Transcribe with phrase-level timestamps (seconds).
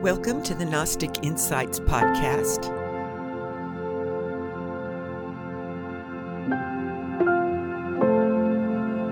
[0.00, 2.70] Welcome to the Gnostic Insights Podcast.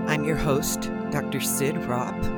[0.08, 1.40] I'm your host, Dr.
[1.42, 2.37] Cyd Ropp.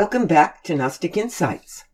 [0.00, 1.84] Welcome back to Gnostic Insights.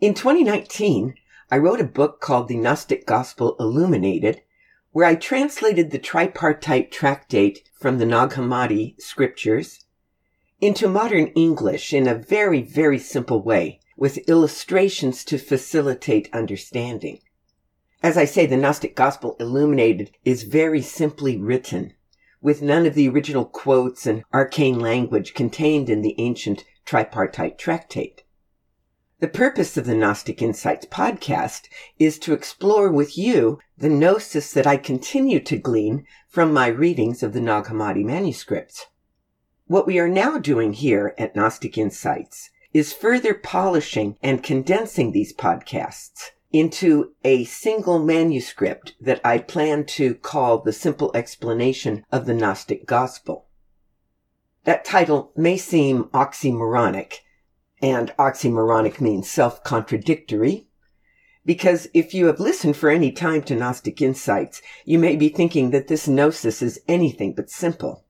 [0.00, 1.14] In 2019,
[1.48, 4.42] I wrote a book called The Gnostic Gospel Illuminated,
[4.90, 9.84] where I translated the tripartite tractate from the Nag Hammadi scriptures
[10.60, 17.20] into modern English in a very, very simple way with illustrations to facilitate understanding.
[18.02, 21.94] As I say, the Gnostic Gospel Illuminated is very simply written
[22.42, 28.24] with none of the original quotes and arcane language contained in the ancient tripartite tractate.
[29.20, 31.68] The purpose of the Gnostic Insights podcast
[32.00, 37.22] is to explore with you the gnosis that I continue to glean from my readings
[37.22, 38.86] of the Nag Hammadi manuscripts.
[39.68, 45.32] What we are now doing here at Gnostic Insights is further polishing and condensing these
[45.32, 52.34] podcasts into a single manuscript that I plan to call the simple explanation of the
[52.34, 53.46] Gnostic Gospel.
[54.64, 57.14] That title may seem oxymoronic,
[57.80, 60.68] and oxymoronic means self-contradictory,
[61.46, 65.70] because if you have listened for any time to Gnostic Insights, you may be thinking
[65.70, 68.04] that this gnosis is anything but simple.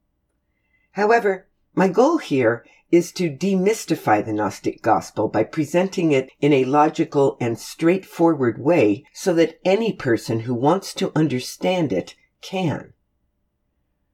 [0.92, 6.64] However, my goal here is to demystify the Gnostic Gospel by presenting it in a
[6.64, 12.92] logical and straightforward way so that any person who wants to understand it can.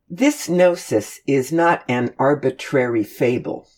[0.08, 3.68] This gnosis is not an arbitrary fable.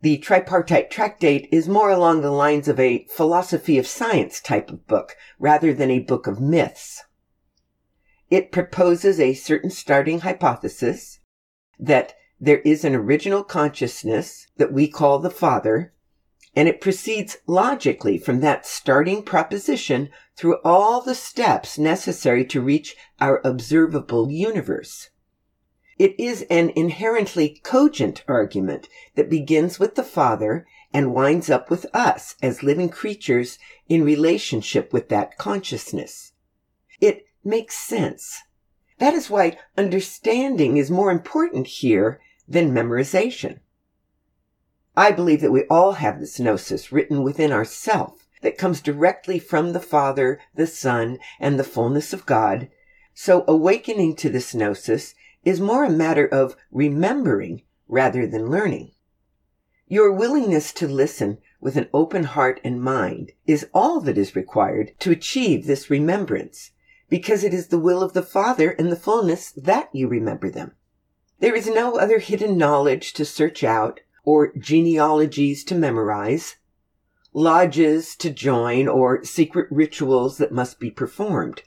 [0.00, 4.88] The tripartite tractate is more along the lines of a philosophy of science type of
[4.88, 7.04] book rather than a book of myths.
[8.28, 11.20] It proposes a certain starting hypothesis
[11.78, 15.94] that there is an original consciousness that we call the Father,
[16.56, 22.96] and it proceeds logically from that starting proposition through all the steps necessary to reach
[23.20, 25.10] our observable universe.
[25.98, 31.86] It is an inherently cogent argument that begins with the Father and winds up with
[31.92, 36.32] us as living creatures in relationship with that consciousness.
[37.00, 38.38] It makes sense.
[38.98, 43.58] That is why understanding is more important here than memorization.
[44.96, 49.72] I believe that we all have this gnosis written within ourself that comes directly from
[49.72, 52.68] the Father, the Son, and the fullness of God.
[53.14, 55.14] So awakening to this gnosis
[55.48, 58.92] is more a matter of remembering rather than learning.
[59.86, 64.92] Your willingness to listen with an open heart and mind is all that is required
[64.98, 66.72] to achieve this remembrance,
[67.08, 70.72] because it is the will of the Father and the fullness that you remember them.
[71.40, 76.56] There is no other hidden knowledge to search out or genealogies to memorize,
[77.32, 81.62] lodges to join or secret rituals that must be performed.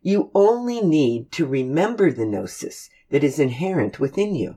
[0.00, 4.56] You only need to remember the gnosis that is inherent within you.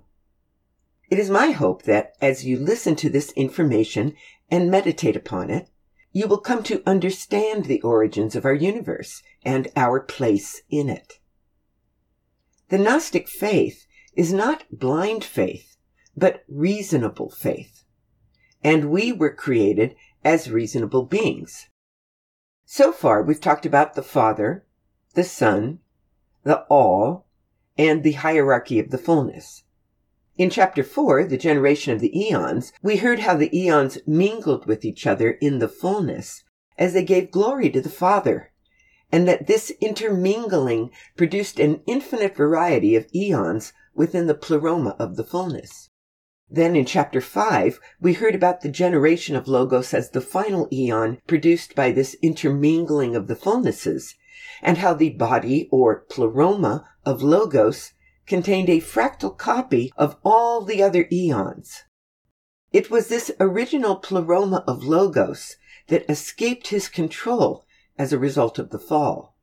[1.10, 4.16] It is my hope that as you listen to this information
[4.50, 5.70] and meditate upon it,
[6.12, 11.20] you will come to understand the origins of our universe and our place in it.
[12.70, 15.76] The Gnostic faith is not blind faith,
[16.16, 17.84] but reasonable faith.
[18.64, 21.68] And we were created as reasonable beings.
[22.66, 24.66] So far, we've talked about the Father,
[25.14, 25.80] the Son,
[26.44, 27.28] the All,
[27.78, 29.64] and the hierarchy of the fullness.
[30.38, 34.84] In chapter 4, the generation of the eons, we heard how the eons mingled with
[34.84, 36.44] each other in the fullness
[36.78, 38.52] as they gave glory to the Father,
[39.12, 45.24] and that this intermingling produced an infinite variety of eons within the pleroma of the
[45.24, 45.92] fullness.
[46.50, 51.20] Then in chapter 5, we heard about the generation of Logos as the final eon
[51.28, 54.16] produced by this intermingling of the fullnesses,
[54.64, 57.92] and how the body or pleroma of Logos
[58.26, 61.84] contained a fractal copy of all the other eons.
[62.72, 65.58] It was this original pleroma of Logos
[65.90, 67.66] that escaped his control
[67.98, 69.36] as a result of the fall.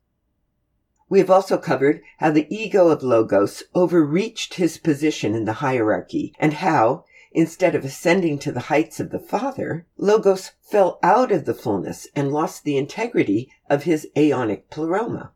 [1.09, 6.33] We have also covered how the ego of Logos overreached his position in the hierarchy
[6.39, 11.45] and how, instead of ascending to the heights of the Father, Logos fell out of
[11.45, 15.33] the fullness and lost the integrity of his aeonic pleroma.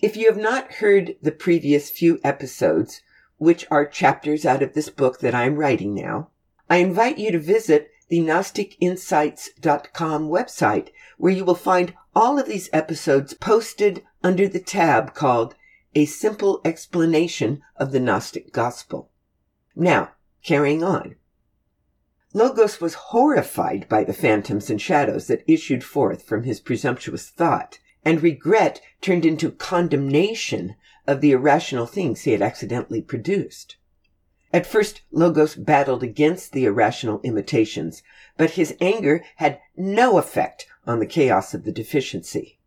[0.00, 3.00] If you have not heard the previous few episodes,
[3.38, 6.30] which are chapters out of this book that I am writing now,
[6.68, 10.88] I invite you to visit the GnosticInsights.com website,
[11.18, 15.54] where you will find all of these episodes posted under the tab called
[15.94, 19.10] A Simple Explanation of the Gnostic Gospel.
[19.74, 20.12] Now,
[20.46, 21.16] carrying on.
[22.32, 27.80] Logos was horrified by the phantoms and shadows that issued forth from his presumptuous thought,
[28.04, 30.76] and regret turned into condemnation
[31.06, 33.76] of the irrational things he had accidentally produced.
[34.52, 38.04] At first, Logos battled against the irrational imitations,
[38.36, 42.60] but his anger had no effect on the chaos of the deficiency.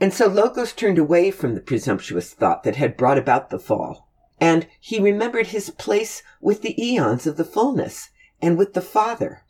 [0.00, 4.08] And so Logos turned away from the presumptuous thought that had brought about the fall
[4.42, 8.10] and he remembered his place with the eons of the fullness
[8.40, 9.44] and with the Father.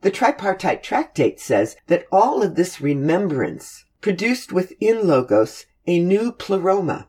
[0.00, 7.06] The tripartite tractate says that all of this remembrance produced within Logos a new pleroma.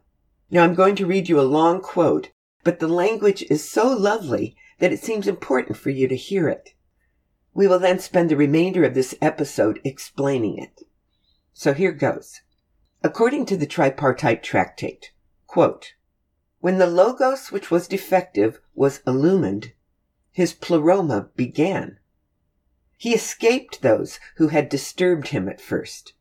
[0.51, 2.29] Now I'm going to read you a long quote,
[2.63, 6.75] but the language is so lovely that it seems important for you to hear it.
[7.55, 10.83] We will then spend the remainder of this episode explaining it.
[11.51, 12.41] So here goes.
[13.01, 15.13] According to the tripartite tractate,
[15.47, 15.93] quote,
[16.63, 19.73] when the logos which was defective was illumined,
[20.31, 21.99] his pleroma began.
[22.97, 26.13] He escaped those who had disturbed him at first.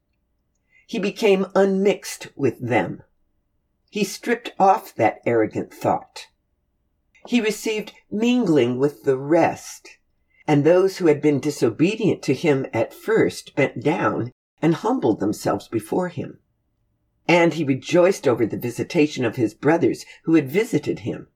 [0.88, 3.04] He became unmixed with them.
[3.88, 6.26] He stripped off that arrogant thought.
[7.28, 9.90] He received mingling with the rest,
[10.44, 15.68] and those who had been disobedient to him at first bent down and humbled themselves
[15.68, 16.40] before him.
[17.28, 21.28] And he rejoiced over the visitation of his brothers who had visited him.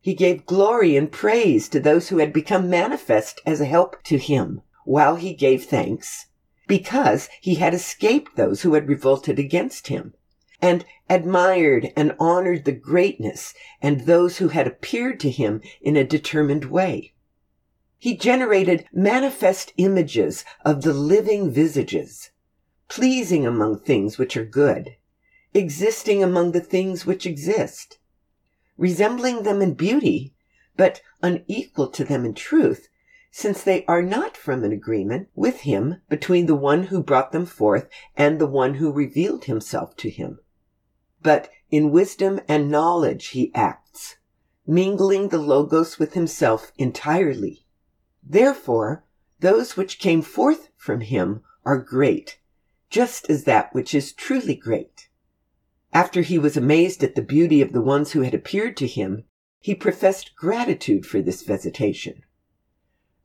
[0.00, 4.16] He gave glory and praise to those who had become manifest as a help to
[4.16, 6.26] him, while he gave thanks,
[6.66, 10.14] because he had escaped those who had revolted against him,
[10.62, 13.52] and admired and honored the greatness
[13.82, 17.12] and those who had appeared to him in a determined way.
[17.98, 22.30] He generated manifest images of the living visages,
[22.88, 24.96] pleasing among things which are good,
[25.52, 27.98] existing among the things which exist,
[28.76, 30.34] resembling them in beauty,
[30.76, 32.88] but unequal to them in truth,
[33.30, 37.46] since they are not from an agreement with him between the one who brought them
[37.46, 40.38] forth and the one who revealed himself to him.
[41.22, 44.16] But in wisdom and knowledge he acts,
[44.66, 47.66] mingling the Logos with himself entirely.
[48.22, 49.04] Therefore,
[49.40, 52.38] those which came forth from him are great,
[52.88, 55.08] just as that which is truly great.
[55.92, 59.24] After he was amazed at the beauty of the ones who had appeared to him,
[59.58, 62.22] he professed gratitude for this visitation.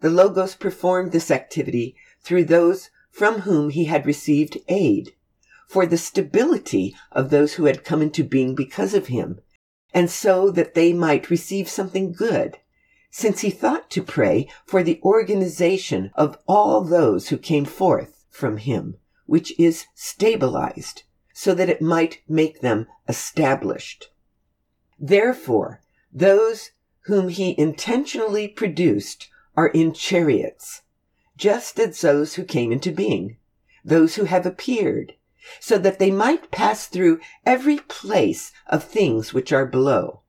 [0.01, 5.13] The Logos performed this activity through those from whom he had received aid,
[5.67, 9.39] for the stability of those who had come into being because of him,
[9.93, 12.57] and so that they might receive something good,
[13.11, 18.57] since he thought to pray for the organization of all those who came forth from
[18.57, 21.03] him, which is stabilized
[21.37, 24.09] so that it might make them established.
[24.97, 26.71] Therefore, those
[27.07, 29.27] whom he intentionally produced
[29.57, 30.83] are in chariots,
[31.35, 33.35] just as those who came into being,
[33.83, 35.15] those who have appeared,
[35.59, 40.21] so that they might pass through every place of things which are below,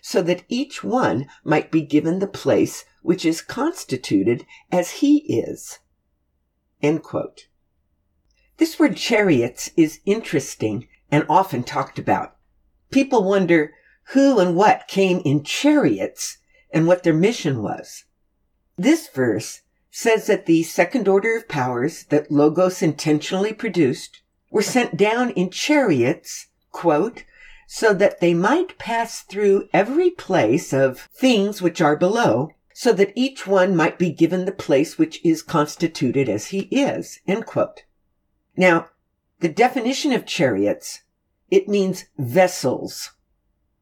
[0.00, 5.80] so that each one might be given the place which is constituted as he is.
[6.80, 7.48] End quote.
[8.60, 12.36] This word chariots is interesting and often talked about.
[12.90, 13.72] People wonder
[14.12, 16.36] who and what came in chariots
[16.70, 18.04] and what their mission was.
[18.76, 24.94] This verse says that the second order of powers that Logos intentionally produced were sent
[24.94, 27.24] down in chariots, quote,
[27.66, 33.14] so that they might pass through every place of things which are below, so that
[33.16, 37.84] each one might be given the place which is constituted as he is, end quote.
[38.56, 38.88] Now,
[39.40, 41.02] the definition of chariots,
[41.50, 43.12] it means vessels,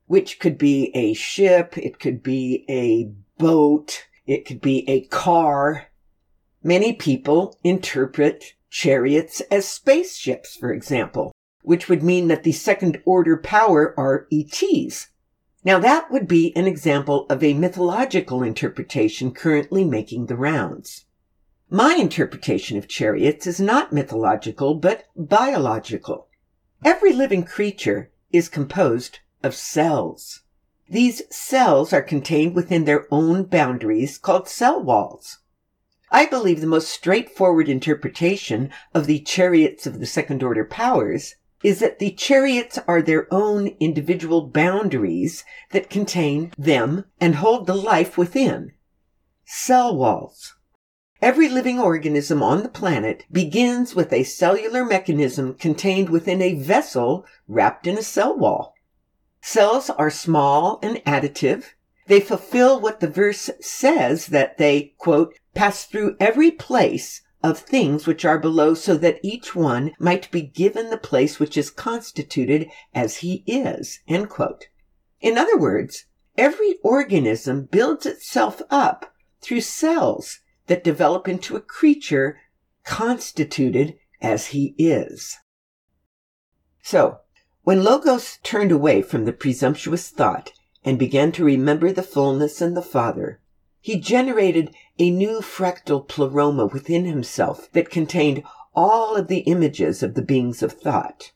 [0.06, 5.88] which could be a ship, it could be a boat, it could be a car.
[6.62, 11.32] Many people interpret chariots as spaceships, for example,
[11.62, 15.08] which would mean that the second order power are ETs.
[15.64, 21.04] Now that would be an example of a mythological interpretation currently making the rounds.
[21.70, 26.28] My interpretation of chariots is not mythological, but biological.
[26.82, 30.44] Every living creature is composed of cells.
[30.88, 35.40] These cells are contained within their own boundaries called cell walls.
[36.10, 41.80] I believe the most straightforward interpretation of the chariots of the second order powers is
[41.80, 48.16] that the chariots are their own individual boundaries that contain them and hold the life
[48.16, 48.72] within.
[49.44, 50.54] Cell walls.
[51.20, 57.26] Every living organism on the planet begins with a cellular mechanism contained within a vessel
[57.48, 58.76] wrapped in a cell wall.
[59.40, 61.74] Cells are small and additive.
[62.06, 68.06] They fulfill what the verse says that they, quote, pass through every place of things
[68.06, 72.68] which are below so that each one might be given the place which is constituted
[72.94, 74.68] as he is, end quote.
[75.20, 76.04] In other words,
[76.36, 82.38] every organism builds itself up through cells that develop into a creature
[82.84, 85.36] constituted as he is.
[86.82, 87.18] So,
[87.62, 90.52] when Logos turned away from the presumptuous thought
[90.84, 93.40] and began to remember the fullness and the Father,
[93.80, 98.42] he generated a new fractal pleroma within himself that contained
[98.74, 101.32] all of the images of the beings of thought.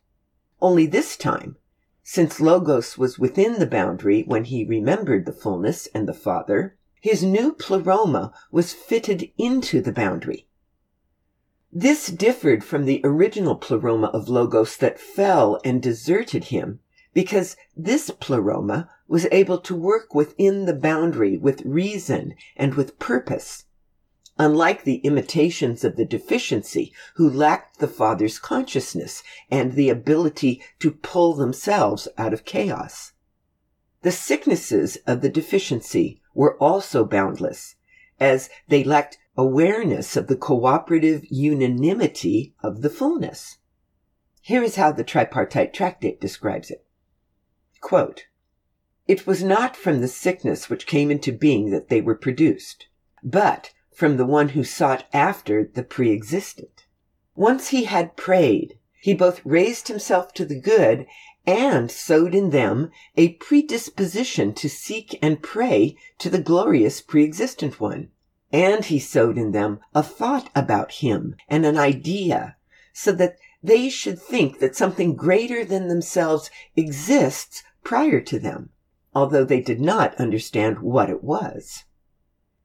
[0.60, 1.56] Only this time,
[2.02, 7.24] since Logos was within the boundary when he remembered the fullness and the Father, his
[7.24, 10.46] new pleroma was fitted into the boundary.
[11.72, 16.78] This differed from the original pleroma of Logos that fell and deserted him,
[17.12, 23.64] because this pleroma was able to work within the boundary with reason and with purpose.
[24.38, 30.92] Unlike the imitations of the deficiency who lacked the Father's consciousness and the ability to
[30.92, 33.12] pull themselves out of chaos.
[34.02, 37.76] The sicknesses of the deficiency were also boundless,
[38.18, 43.58] as they lacked awareness of the cooperative unanimity of the fullness.
[44.40, 46.84] Here is how the tripartite tractate describes it.
[47.80, 48.26] Quote,
[49.08, 52.86] it was not from the sickness which came into being that they were produced,
[53.22, 56.86] but from the one who sought after the pre-existent.
[57.34, 61.06] Once he had prayed, he both raised himself to the good
[61.46, 68.10] and sowed in them a predisposition to seek and pray to the glorious pre-existent one.
[68.52, 72.56] And he sowed in them a thought about him and an idea
[72.92, 78.70] so that they should think that something greater than themselves exists prior to them,
[79.14, 81.84] although they did not understand what it was.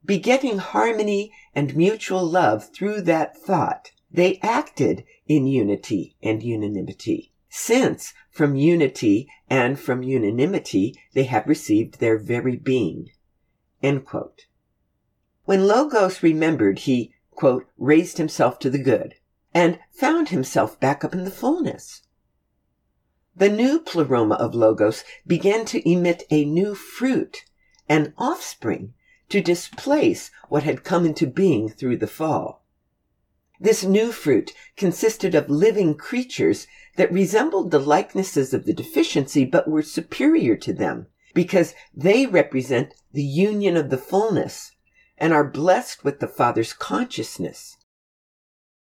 [0.04, 8.12] Begetting harmony and mutual love through that thought, they acted in unity and unanimity, since
[8.30, 13.10] from unity and from unanimity they have received their very being.
[15.44, 19.14] When Logos remembered, he, quote, raised himself to the good
[19.54, 22.02] and found himself back up in the fullness.
[23.34, 27.44] The new pleroma of Logos began to emit a new fruit,
[27.88, 28.94] an offspring,
[29.28, 32.64] to displace what had come into being through the fall.
[33.60, 39.68] This new fruit consisted of living creatures that resembled the likenesses of the deficiency but
[39.68, 44.72] were superior to them because they represent the union of the fullness
[45.16, 47.76] and are blessed with the Father's consciousness.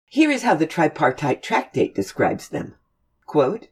[0.05, 2.75] Here is how the tripartite tractate describes them.
[3.25, 3.67] Quote,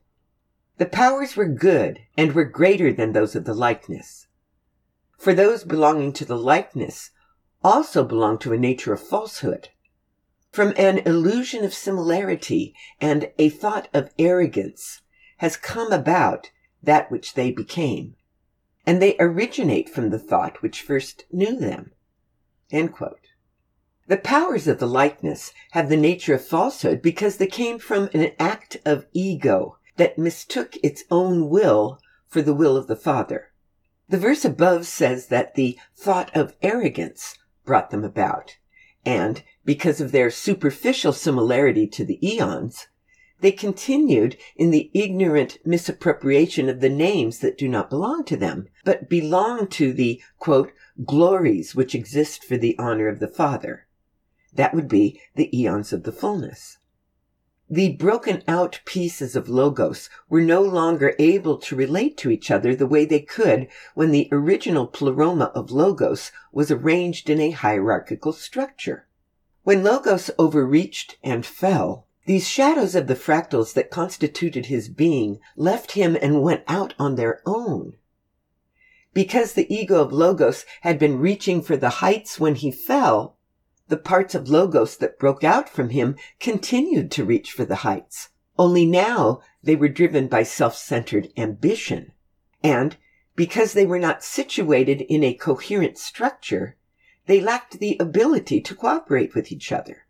[0.77, 4.27] the powers were good and were greater than those of the likeness.
[5.17, 7.11] For those belonging to the likeness
[7.63, 9.69] also belong to a nature of falsehood.
[10.53, 15.01] From an illusion of similarity and a thought of arrogance
[15.37, 16.51] has come about
[16.83, 18.15] that which they became,
[18.85, 21.93] and they originate from the thought which first knew them.
[22.69, 28.33] The powers of the likeness have the nature of falsehood because they came from an
[28.37, 33.51] act of ego that mistook its own will for the will of the Father.
[34.07, 38.57] The verse above says that the thought of arrogance brought them about,
[39.05, 42.87] and because of their superficial similarity to the eons,
[43.41, 48.67] they continued in the ignorant misappropriation of the names that do not belong to them,
[48.85, 50.71] but belong to the, quote,
[51.05, 53.85] glories which exist for the honor of the Father.
[54.53, 56.77] That would be the eons of the fullness.
[57.73, 62.75] The broken out pieces of Logos were no longer able to relate to each other
[62.75, 68.31] the way they could when the original pleroma of Logos was arranged in a hierarchical
[68.31, 69.07] structure.
[69.63, 75.93] When Logos overreached and fell, these shadows of the fractals that constituted his being left
[75.93, 77.93] him and went out on their own.
[79.15, 83.39] Because the ego of Logos had been reaching for the heights when he fell,
[83.87, 88.29] the parts of Logos that broke out from him continued to reach for the heights.
[88.57, 92.11] Only now they were driven by self-centered ambition.
[92.63, 92.97] And
[93.35, 96.77] Because they were not situated in a coherent structure,
[97.25, 100.05] they lacked the ability to cooperate with each other.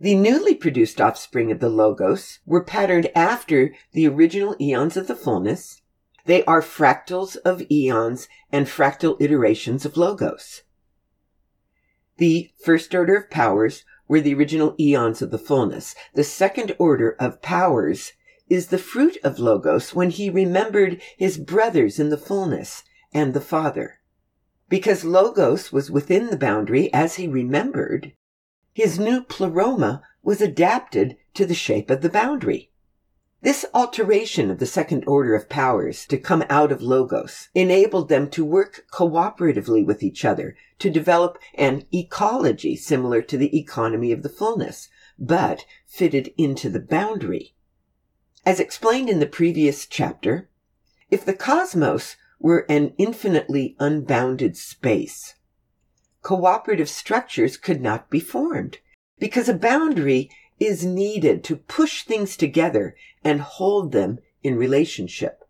[0.00, 5.16] The newly produced offspring of the Logos were patterned after the original eons of the
[5.16, 5.82] fullness.
[6.24, 10.62] They are fractals of eons and fractal iterations of Logos.
[12.18, 15.94] The first order of powers were the original eons of the fullness.
[16.14, 18.12] The second order of powers
[18.48, 22.82] is the fruit of Logos when he remembered his brothers in the fullness
[23.12, 24.00] and the Father.
[24.68, 28.12] Because Logos was within the boundary as he remembered,
[28.72, 32.72] his new pleroma was adapted to the shape of the boundary.
[33.40, 38.28] This alteration of the second order of powers to come out of Logos enabled them
[38.30, 44.24] to work cooperatively with each other to develop an ecology similar to the economy of
[44.24, 47.54] the fullness, but fitted into the boundary.
[48.44, 50.48] As explained in the previous chapter,
[51.08, 55.36] if the cosmos were an infinitely unbounded space,
[56.22, 58.78] cooperative structures could not be formed
[59.20, 65.44] because a boundary is needed to push things together and hold them in relationship.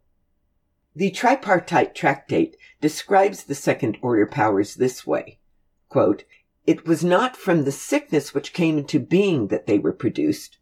[0.94, 5.38] The tripartite tractate describes the second order powers this way.
[5.88, 6.24] Quote,
[6.66, 10.58] it was not from the sickness which came into being that they were produced.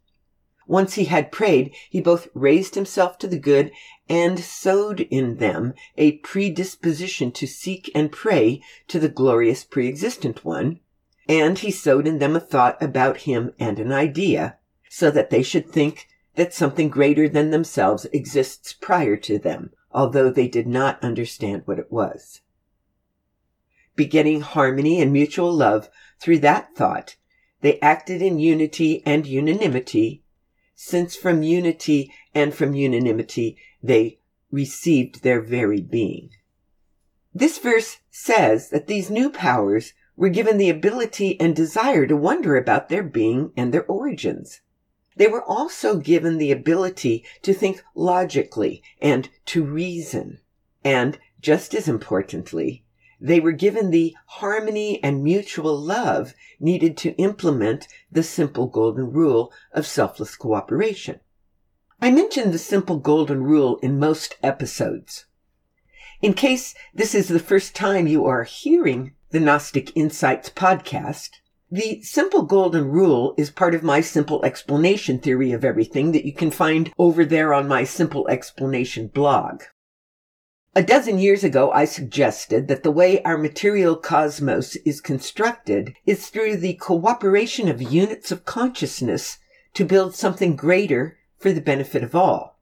[0.67, 3.71] Once he had prayed, he both raised himself to the good
[4.09, 10.79] and sowed in them a predisposition to seek and pray to the glorious pre-existent one,
[11.27, 14.57] and he sowed in them a thought about him and an idea,
[14.89, 20.29] so that they should think that something greater than themselves exists prior to them, although
[20.29, 22.41] they did not understand what it was.
[23.95, 27.15] Begetting harmony and mutual love through that thought,
[27.61, 30.23] they acted in unity and unanimity,
[30.75, 34.19] since from unity and from unanimity they
[34.51, 36.29] received their very being.
[37.33, 42.57] This verse says that these new powers were given the ability and desire to wonder
[42.57, 44.61] about their being and their origins.
[45.15, 50.39] They were also given the ability to think logically and to reason.
[50.83, 52.83] And, just as importantly,
[53.19, 59.51] they were given the harmony and mutual love needed to implement the simple golden rule
[59.71, 61.19] of selfless cooperation.
[61.99, 65.25] I mention the simple golden rule in most episodes.
[66.21, 71.31] In case this is the first time you are hearing the Gnostic Insights podcast.
[71.69, 76.31] The simple golden rule is part of my simple explanation theory of everything that you
[76.33, 79.63] can find over there on my simple explanation blog.
[80.75, 86.29] A dozen years ago, I suggested that the way our material cosmos is constructed is
[86.29, 89.39] through the cooperation of units of consciousness
[89.73, 92.61] to build something greater for the benefit of all.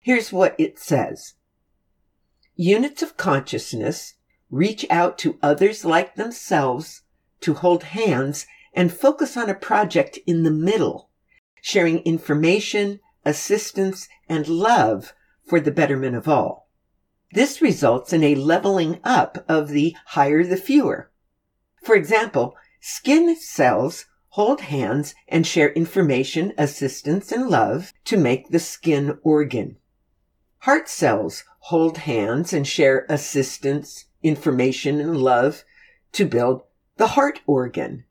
[0.00, 1.34] Here's what it says.
[2.56, 4.14] Units of consciousness
[4.50, 7.02] reach out to others like themselves
[7.40, 11.10] to hold hands and focus on a project in the middle,
[11.60, 16.68] sharing information, assistance, and love for the betterment of all.
[17.32, 21.10] This results in a leveling up of the higher the fewer.
[21.82, 28.58] For example, skin cells hold hands and share information, assistance, and love to make the
[28.58, 29.76] skin organ.
[30.58, 35.64] Heart cells hold hands and share assistance, information and love
[36.12, 36.62] to build
[36.96, 38.04] the heart organ,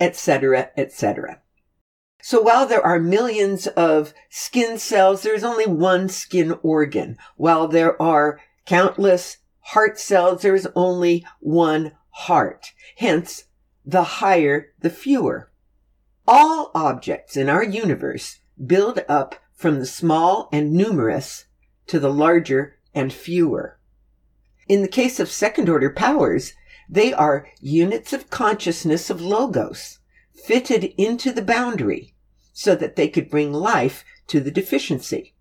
[0.00, 1.40] etc., etc.
[2.22, 7.18] So while there are millions of skin cells, there's only one skin organ.
[7.36, 12.72] While there are countless heart cells, there's only one heart.
[12.96, 13.44] Hence,
[13.84, 15.50] the higher, the fewer.
[16.26, 21.46] All objects in our universe build up from the small and numerous
[21.88, 23.78] to the larger and fewer.
[24.68, 26.54] In the case of second order powers,
[26.88, 29.98] they are units of consciousness of logos
[30.34, 32.14] fitted into the boundary
[32.52, 35.34] so that they could bring life to the deficiency.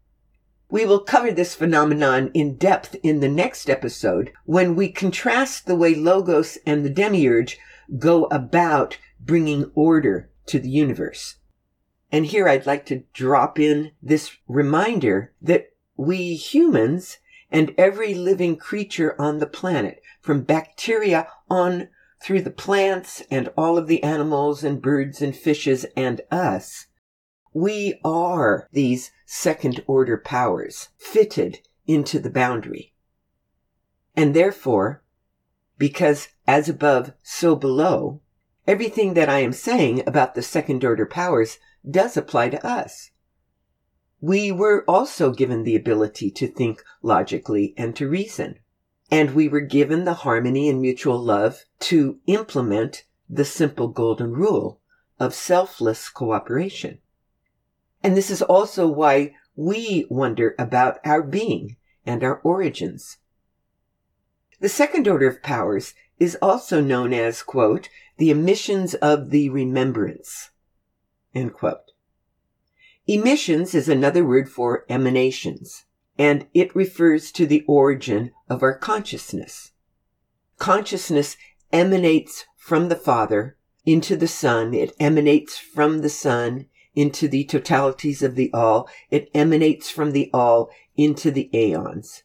[0.69, 5.75] We will cover this phenomenon in depth in the next episode when we contrast the
[5.75, 7.59] way Logos and the Demiurge
[7.99, 11.35] go about bringing order to the universe.
[12.09, 17.17] And here I'd like to drop in this reminder that we humans
[17.51, 21.89] and every living creature on the planet, from bacteria on
[22.21, 26.87] through the plants and all of the animals and birds and fishes and us.
[27.53, 32.93] We are these second order powers fitted into the boundary.
[34.15, 35.03] And therefore,
[35.77, 38.21] because as above, so below,
[38.67, 41.57] everything that I am saying about the second order powers
[41.89, 43.10] does apply to us.
[44.21, 48.59] We were also given the ability to think logically and to reason.
[49.09, 54.79] And we were given the harmony and mutual love to implement the simple golden rule
[55.19, 56.99] of selfless cooperation.
[58.03, 63.17] And this is also why we wonder about our being and our origins.
[64.59, 70.51] The second order of powers is also known as, quote, the emissions of the remembrance,
[71.33, 71.90] end quote.
[73.07, 75.85] Emissions is another word for emanations,
[76.17, 79.71] and it refers to the origin of our consciousness.
[80.59, 81.35] Consciousness
[81.73, 84.75] emanates from the Father into the Son.
[84.75, 88.87] It emanates from the Son into the totalities of the all.
[89.09, 92.21] It emanates from the all into the aeons.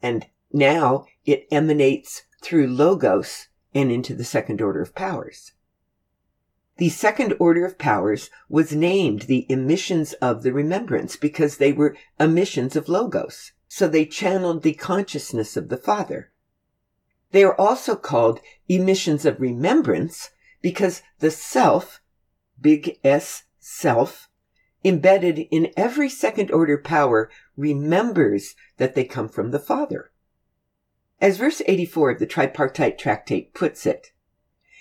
[0.00, 5.52] And now it emanates through logos and into the second order of powers.
[6.78, 11.96] The second order of powers was named the emissions of the remembrance because they were
[12.20, 13.50] emissions of logos.
[13.66, 16.30] So they channeled the consciousness of the Father.
[17.32, 20.30] They are also called emissions of remembrance
[20.62, 22.00] because the self,
[22.60, 24.28] big S self,
[24.84, 30.12] embedded in every second order power, remembers that they come from the Father.
[31.20, 34.12] As verse 84 of the tripartite tractate puts it,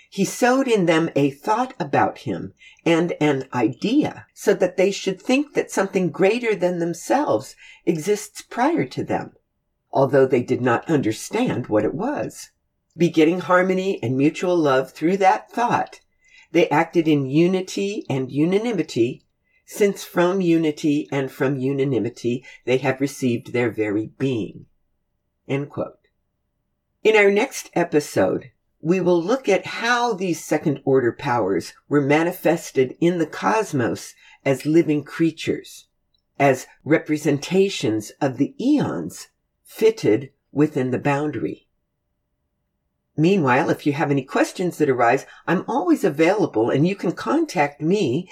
[0.10, 2.54] he sowed in them a thought about him
[2.86, 8.86] and an idea so that they should think that something greater than themselves exists prior
[8.86, 9.34] to them,
[9.91, 12.52] although they did not understand what it was.
[12.96, 16.00] Begetting harmony and mutual love through that thought,
[16.52, 19.24] they acted in unity and unanimity,
[19.65, 24.65] since from unity and from unanimity they have received their very being.
[25.46, 25.70] In
[27.15, 28.52] our next episode,
[28.88, 34.65] we will look at how these second order powers were manifested in the cosmos as
[34.65, 35.89] living creatures,
[36.39, 39.28] as representations of the eons
[39.65, 41.67] fitted within the boundary.
[43.17, 47.82] Meanwhile, if you have any questions that arise, I'm always available and you can contact
[47.82, 48.32] me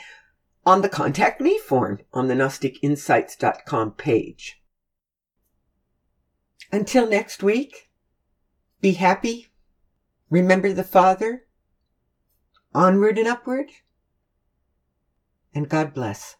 [0.66, 4.62] on the Contact Me form on the GnosticInsights.com page.
[6.72, 7.90] Until next week,
[8.80, 9.50] be happy,
[10.30, 11.46] remember the Father,
[12.74, 13.70] onward and upward,
[15.54, 16.36] and God bless.